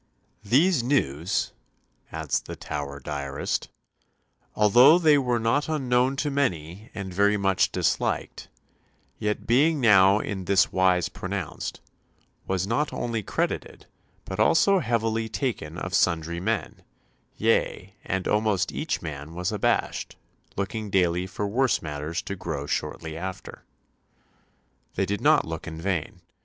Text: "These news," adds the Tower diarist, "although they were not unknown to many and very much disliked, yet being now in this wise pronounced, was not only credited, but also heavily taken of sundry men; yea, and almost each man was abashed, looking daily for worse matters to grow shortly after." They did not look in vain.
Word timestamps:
"These 0.43 0.81
news," 0.81 1.51
adds 2.11 2.39
the 2.41 2.55
Tower 2.55 2.99
diarist, 2.99 3.69
"although 4.55 4.97
they 4.97 5.19
were 5.19 5.37
not 5.39 5.69
unknown 5.69 6.15
to 6.15 6.31
many 6.31 6.89
and 6.95 7.13
very 7.13 7.37
much 7.37 7.71
disliked, 7.71 8.47
yet 9.19 9.45
being 9.45 9.79
now 9.79 10.17
in 10.17 10.45
this 10.45 10.71
wise 10.71 11.07
pronounced, 11.07 11.81
was 12.47 12.65
not 12.65 12.91
only 12.91 13.21
credited, 13.21 13.85
but 14.25 14.39
also 14.39 14.79
heavily 14.79 15.29
taken 15.29 15.77
of 15.77 15.93
sundry 15.93 16.39
men; 16.39 16.81
yea, 17.37 17.93
and 18.03 18.27
almost 18.27 18.71
each 18.71 19.03
man 19.03 19.35
was 19.35 19.51
abashed, 19.51 20.15
looking 20.57 20.89
daily 20.89 21.27
for 21.27 21.47
worse 21.47 21.79
matters 21.83 22.23
to 22.23 22.35
grow 22.35 22.65
shortly 22.65 23.15
after." 23.15 23.65
They 24.95 25.05
did 25.05 25.21
not 25.21 25.45
look 25.45 25.67
in 25.67 25.79
vain. 25.79 26.21